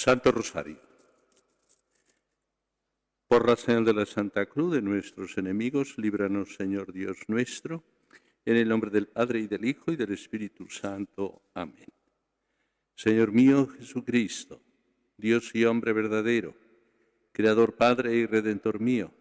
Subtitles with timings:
[0.00, 0.78] Santo Rosario.
[3.26, 7.82] Por la de la Santa Cruz de nuestros enemigos, líbranos, Señor Dios nuestro,
[8.44, 11.42] en el nombre del Padre y del Hijo y del Espíritu Santo.
[11.52, 11.88] Amén.
[12.94, 14.60] Señor mío Jesucristo,
[15.16, 16.54] Dios y hombre verdadero,
[17.32, 19.12] Creador Padre y Redentor mío,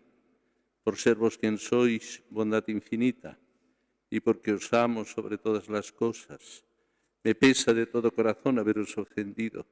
[0.83, 3.39] por ser vos quien sois, bondad infinita,
[4.11, 6.63] y porque os amo sobre todas las cosas,
[7.23, 9.65] me pesa de todo corazón haberos ofendido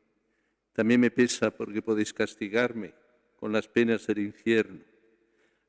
[0.76, 2.94] también me pesa porque podéis castigarme
[3.38, 4.84] con las penas del infierno.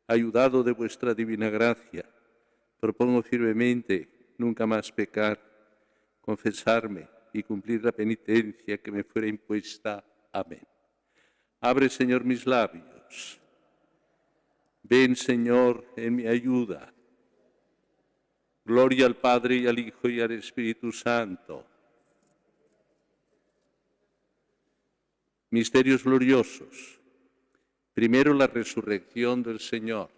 [0.09, 2.05] Ayudado de vuestra divina gracia,
[2.80, 5.41] propongo firmemente nunca más pecar,
[6.20, 10.05] confesarme y cumplir la penitencia que me fuera impuesta.
[10.33, 10.66] Amén.
[11.61, 13.41] Abre, Señor, mis labios.
[14.83, 16.92] Ven, Señor, en mi ayuda.
[18.64, 21.64] Gloria al Padre y al Hijo y al Espíritu Santo
[25.56, 27.01] Misterios gloriosos.
[27.95, 30.11] Primero la resurrección del Señor.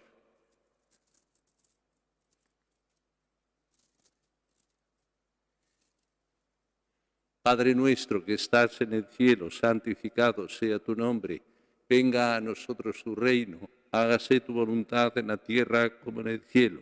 [7.41, 11.41] Padre nuestro que estás en el cielo, santificado sea tu nombre.
[11.87, 13.61] Venga a nosotros tu reino.
[13.91, 16.81] Hágase tu voluntad en la tierra como en el cielo.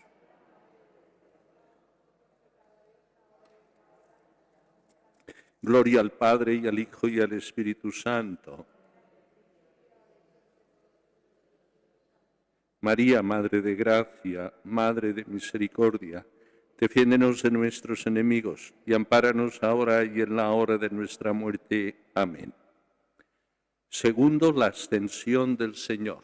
[5.61, 8.65] Gloria al Padre y al Hijo y al Espíritu Santo.
[12.79, 16.25] María, Madre de Gracia, Madre de Misericordia,
[16.79, 21.95] defiéndenos de nuestros enemigos y ampáranos ahora y en la hora de nuestra muerte.
[22.15, 22.51] Amén.
[23.87, 26.23] Segundo, la ascensión del Señor.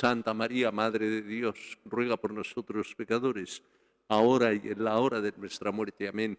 [0.00, 3.62] Santa María, Madre de Dios, ruega por nosotros pecadores,
[4.08, 6.08] ahora y en la hora de nuestra muerte.
[6.08, 6.38] Amén.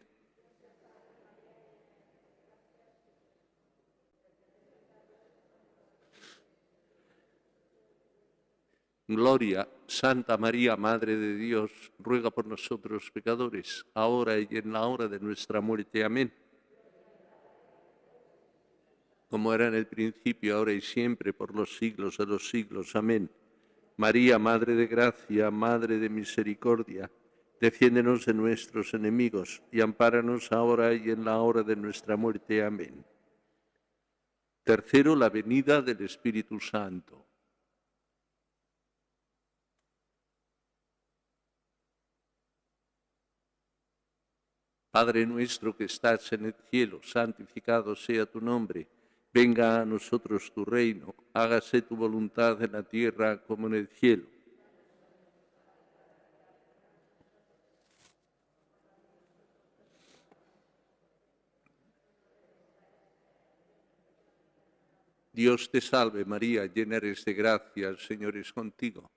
[9.07, 15.07] Gloria, Santa María, Madre de Dios, ruega por nosotros pecadores, ahora y en la hora
[15.07, 16.03] de nuestra muerte.
[16.03, 16.33] Amén.
[19.29, 22.95] Como era en el principio, ahora y siempre, por los siglos de los siglos.
[22.95, 23.29] Amén.
[24.01, 27.11] María, Madre de Gracia, Madre de Misericordia,
[27.59, 32.63] defiéndenos de nuestros enemigos y ampáranos ahora y en la hora de nuestra muerte.
[32.63, 33.05] Amén.
[34.63, 37.27] Tercero, la venida del Espíritu Santo.
[44.89, 49.00] Padre nuestro que estás en el cielo, santificado sea tu nombre
[49.33, 54.25] Venga a nosotros tu reino, hágase tu voluntad en la tierra como en el cielo.
[65.33, 69.09] Dios te salve María, llena eres de gracia, el Señor es contigo.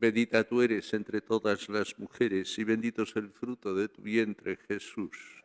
[0.00, 4.56] Bendita tú eres entre todas las mujeres y bendito es el fruto de tu vientre,
[4.66, 5.44] Jesús.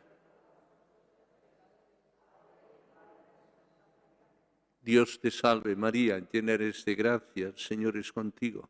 [4.91, 8.69] Dios te salve María, llena eres de gracia, el Señor es contigo.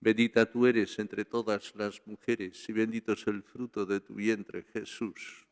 [0.00, 4.64] Bendita tú eres entre todas las mujeres y bendito es el fruto de tu vientre,
[4.72, 5.46] Jesús.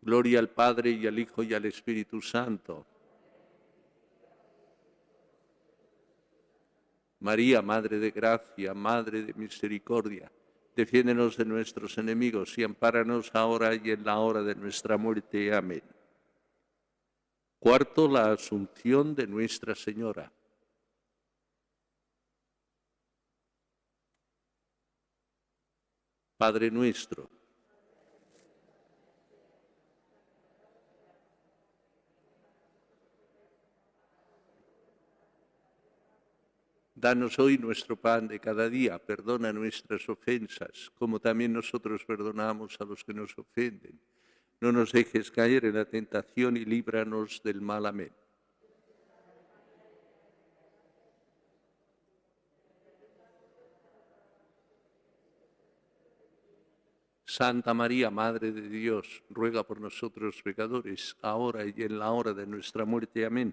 [0.00, 2.84] Gloria al Padre y al Hijo y al Espíritu Santo.
[7.20, 10.28] María, Madre de Gracia, Madre de Misericordia,
[10.74, 15.54] defiéndenos de nuestros enemigos y ampáranos ahora y en la hora de nuestra muerte.
[15.54, 15.82] Amén.
[17.58, 20.32] Cuarto, la Asunción de Nuestra Señora.
[26.36, 27.41] Padre nuestro
[37.02, 42.84] Danos hoy nuestro pan de cada día, perdona nuestras ofensas, como también nosotros perdonamos a
[42.84, 43.98] los que nos ofenden.
[44.60, 47.86] No nos dejes caer en la tentación y líbranos del mal.
[47.86, 48.12] Amén.
[57.24, 62.46] Santa María, Madre de Dios, ruega por nosotros pecadores, ahora y en la hora de
[62.46, 63.26] nuestra muerte.
[63.26, 63.52] Amén.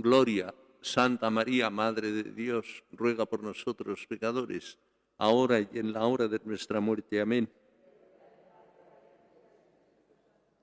[0.00, 4.78] Gloria, Santa María, Madre de Dios, ruega por nosotros pecadores,
[5.16, 7.20] ahora y en la hora de nuestra muerte.
[7.20, 7.50] Amén.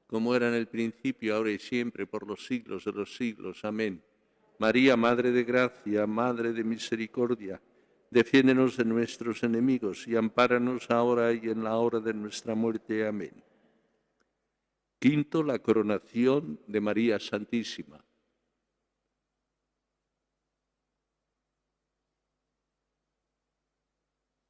[0.07, 3.65] Como era en el principio, ahora y siempre, por los siglos de los siglos.
[3.65, 4.01] Amén.
[4.57, 7.61] María, Madre de Gracia, Madre de Misericordia,
[8.09, 13.05] defiéndenos de nuestros enemigos y ampáranos ahora y en la hora de nuestra muerte.
[13.05, 13.43] Amén.
[14.97, 18.04] Quinto, la coronación de María Santísima.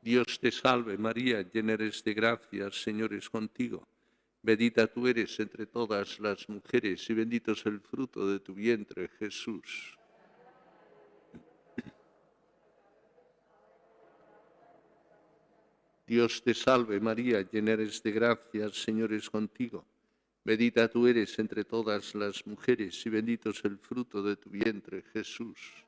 [0.00, 3.86] Dios te salve María, llena eres de gracia, Señor es contigo.
[4.42, 9.08] Bendita tú eres entre todas las mujeres y bendito es el fruto de tu vientre,
[9.18, 9.98] Jesús.
[16.06, 19.84] Dios te salve María, llena eres de gracia, Señor es contigo.
[20.42, 25.02] Bendita tú eres entre todas las mujeres y bendito es el fruto de tu vientre,
[25.12, 25.87] Jesús.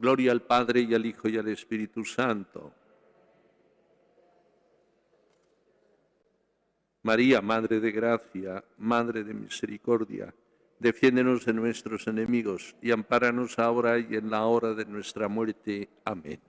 [0.00, 2.72] Gloria al Padre y al Hijo y al Espíritu Santo.
[7.02, 10.34] María, Madre de Gracia, Madre de Misericordia,
[10.78, 15.90] defiéndenos de nuestros enemigos y ampáranos ahora y en la hora de nuestra muerte.
[16.04, 16.40] Amén.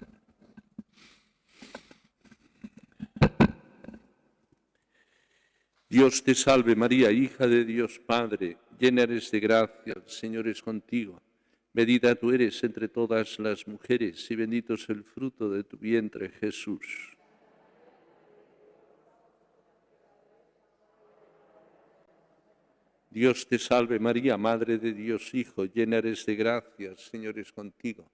[5.89, 10.61] Dios te salve María, hija de Dios Padre, llena eres de gracia, el Señor es
[10.61, 11.21] contigo.
[11.73, 16.29] Bendita tú eres entre todas las mujeres y bendito es el fruto de tu vientre,
[16.29, 17.15] Jesús.
[23.09, 28.09] Dios te salve María, Madre de Dios Hijo, llena eres de gracia, Señor es contigo.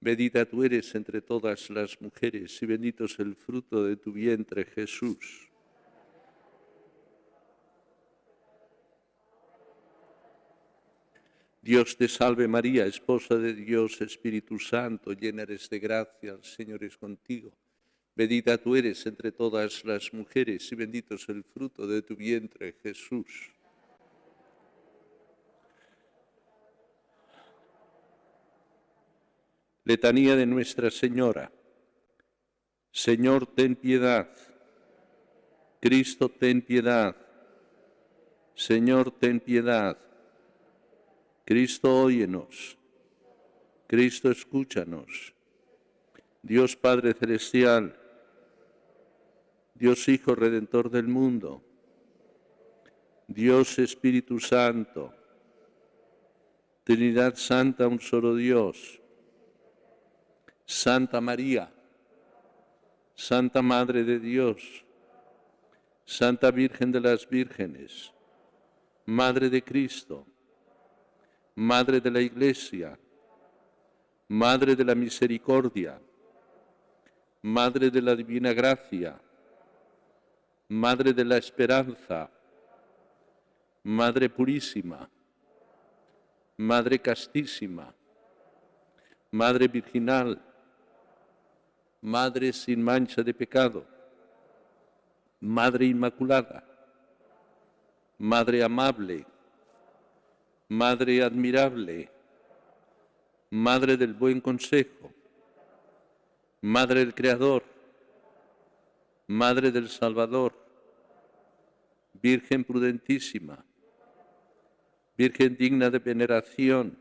[0.00, 4.64] Bendita tú eres entre todas las mujeres y bendito es el fruto de tu vientre,
[4.64, 5.47] Jesús.
[11.68, 16.82] Dios te salve María, esposa de Dios, Espíritu Santo, llena eres de gracia, el Señor
[16.82, 17.52] es contigo.
[18.16, 22.74] Bendita tú eres entre todas las mujeres y bendito es el fruto de tu vientre,
[22.82, 23.52] Jesús.
[29.84, 31.52] Letanía de Nuestra Señora.
[32.90, 34.34] Señor, ten piedad.
[35.82, 37.14] Cristo, ten piedad.
[38.54, 40.07] Señor, ten piedad.
[41.48, 42.76] Cristo, óyenos.
[43.86, 45.32] Cristo, escúchanos.
[46.42, 47.98] Dios Padre Celestial,
[49.72, 51.64] Dios Hijo Redentor del mundo,
[53.26, 55.14] Dios Espíritu Santo,
[56.84, 59.00] Trinidad Santa, un solo Dios,
[60.66, 61.72] Santa María,
[63.14, 64.84] Santa Madre de Dios,
[66.04, 68.12] Santa Virgen de las Vírgenes,
[69.06, 70.26] Madre de Cristo,
[71.58, 72.96] Madre de la Iglesia,
[74.28, 76.00] Madre de la Misericordia,
[77.42, 79.20] Madre de la Divina Gracia,
[80.68, 82.30] Madre de la Esperanza,
[83.82, 85.10] Madre purísima,
[86.58, 87.92] Madre castísima,
[89.32, 90.40] Madre virginal,
[92.02, 93.84] Madre sin mancha de pecado,
[95.40, 96.62] Madre inmaculada,
[98.16, 99.26] Madre amable,
[100.70, 102.10] Madre admirable,
[103.48, 105.10] Madre del buen consejo,
[106.60, 107.64] Madre del Creador,
[109.28, 110.52] Madre del Salvador,
[112.20, 113.64] Virgen prudentísima,
[115.16, 116.98] Virgen digna de veneración,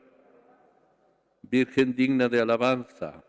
[1.41, 3.21] Virgen digna de alabanza,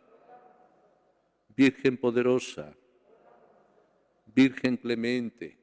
[1.57, 2.73] Virgen poderosa,
[4.33, 5.59] Virgen clemente,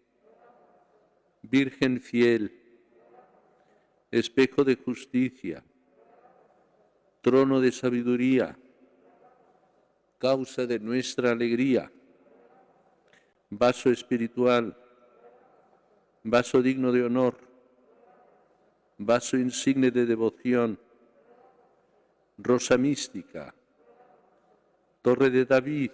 [1.44, 2.65] Virgen fiel,
[4.20, 5.64] espejo de justicia,
[7.22, 8.58] trono de sabiduría,
[10.18, 11.92] causa de nuestra alegría,
[13.50, 14.78] vaso espiritual,
[16.24, 17.38] vaso digno de honor,
[18.98, 20.80] vaso insigne de devoción,
[22.38, 23.54] rosa mística,
[25.02, 25.92] torre de David,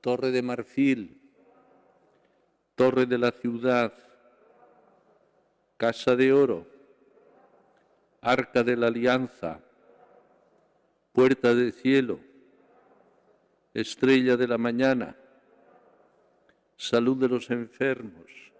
[0.00, 1.20] torre de marfil,
[2.74, 3.94] torre de la ciudad,
[5.76, 6.66] casa de oro,
[8.20, 9.60] arca de la alianza,
[11.12, 12.20] puerta del cielo,
[13.74, 15.16] estrella de la mañana,
[16.76, 18.52] salud de los enfermos,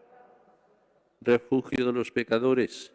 [1.21, 2.93] refugio de los pecadores,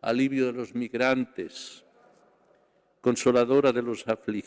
[0.00, 1.84] alivio de los migrantes,
[3.00, 4.44] consoladora de los afligidos